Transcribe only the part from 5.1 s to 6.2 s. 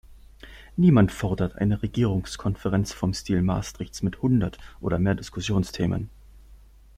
Diskussionsthemen.